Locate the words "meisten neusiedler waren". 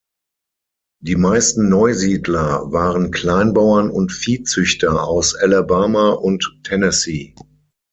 1.15-3.11